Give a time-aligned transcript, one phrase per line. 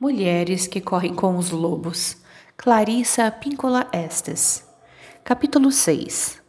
[0.00, 2.16] Mulheres que correm com os lobos.
[2.56, 4.66] Clarissa Píncola Estes.
[5.22, 6.40] Capítulo 6.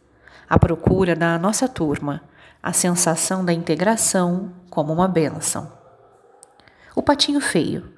[0.48, 2.22] A procura da nossa turma.
[2.62, 5.70] A sensação da integração como uma bênção.
[6.96, 7.92] O patinho feio.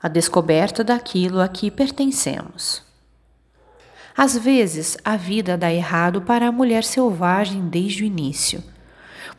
[0.00, 2.84] A descoberta daquilo a que pertencemos.
[4.16, 8.62] Às vezes, a vida dá errado para a mulher selvagem desde o início.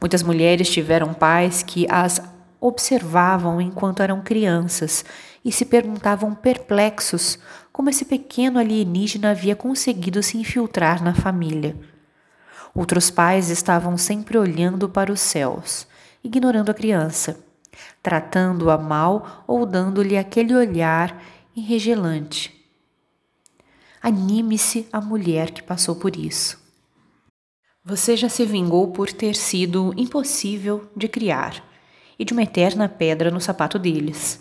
[0.02, 2.22] Muitas mulheres tiveram pais que as
[2.60, 5.06] observavam enquanto eram crianças
[5.44, 7.40] e se perguntavam perplexos
[7.72, 11.76] como esse pequeno alienígena havia conseguido se infiltrar na família.
[12.74, 15.88] Outros pais estavam sempre olhando para os céus,
[16.24, 17.44] ignorando a criança,
[18.02, 21.22] tratando-a mal ou dando-lhe aquele olhar
[21.56, 22.58] enregelante.
[24.02, 26.60] Anime-se a mulher que passou por isso.
[27.84, 31.64] Você já se vingou por ter sido impossível de criar
[32.18, 34.40] e de uma eterna pedra no sapato deles,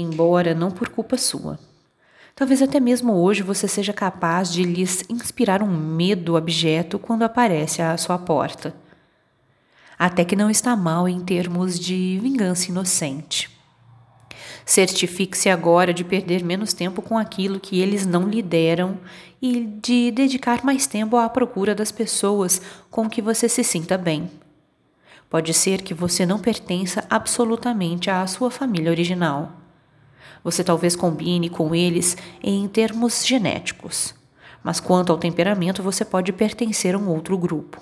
[0.00, 1.58] embora não por culpa sua.
[2.34, 7.82] Talvez até mesmo hoje você seja capaz de lhes inspirar um medo abjeto quando aparece
[7.82, 8.74] à sua porta.
[9.98, 13.50] Até que não está mal em termos de vingança inocente.
[14.64, 18.98] Certifique-se agora de perder menos tempo com aquilo que eles não lhe deram
[19.42, 24.30] e de dedicar mais tempo à procura das pessoas com que você se sinta bem.
[25.28, 29.59] Pode ser que você não pertença absolutamente à sua família original.
[30.42, 34.14] Você talvez combine com eles em termos genéticos,
[34.62, 37.80] mas quanto ao temperamento você pode pertencer a um outro grupo.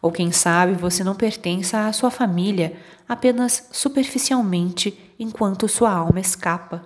[0.00, 2.76] Ou quem sabe você não pertença à sua família
[3.08, 6.84] apenas superficialmente enquanto sua alma escapa.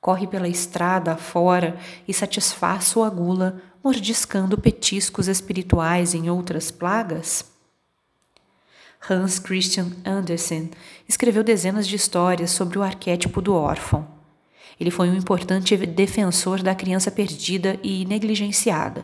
[0.00, 7.44] Corre pela estrada afora e satisfaz sua gula mordiscando petiscos espirituais em outras plagas?
[9.08, 10.70] Hans Christian Andersen
[11.08, 14.06] escreveu dezenas de histórias sobre o arquétipo do órfão.
[14.78, 19.02] Ele foi um importante defensor da criança perdida e negligenciada,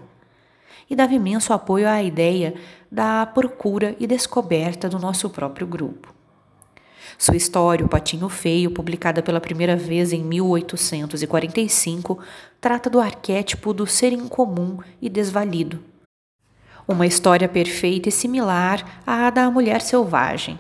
[0.89, 2.55] e dava imenso apoio à ideia
[2.93, 6.15] da procura e descoberta do nosso próprio grupo.
[7.19, 12.19] Sua história, O Patinho Feio, publicada pela primeira vez em 1845,
[12.61, 15.96] trata do arquétipo do ser incomum e desvalido
[16.87, 20.59] uma história perfeita e similar à da mulher selvagem.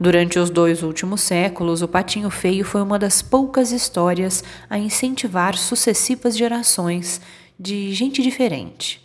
[0.00, 5.56] Durante os dois últimos séculos, o Patinho Feio foi uma das poucas histórias a incentivar
[5.56, 7.20] sucessivas gerações
[7.58, 9.02] de gente diferente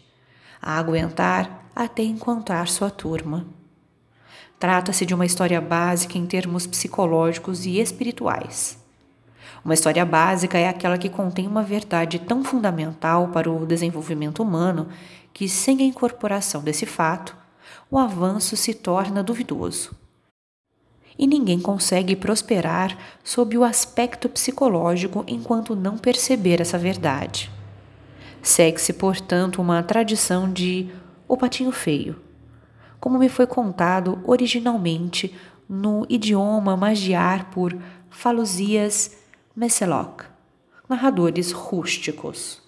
[0.61, 3.45] a aguentar até encontrar sua turma.
[4.59, 8.77] Trata-se de uma história básica em termos psicológicos e espirituais.
[9.67, 14.88] Uma história básica é aquela que contém uma verdade tão fundamental para o desenvolvimento humano
[15.33, 17.35] que, sem a incorporação desse fato,
[17.91, 19.94] o avanço se torna duvidoso.
[21.19, 27.51] E ninguém consegue prosperar sob o aspecto psicológico enquanto não perceber essa verdade.
[28.41, 30.89] Segue-se, portanto, uma tradição de
[31.27, 32.16] o patinho feio,
[33.01, 35.35] como me foi contado originalmente
[35.67, 37.77] no idioma magiar por
[38.09, 39.26] Faluzias
[39.59, 40.25] Messeloc,
[40.88, 42.62] narradores rústicos.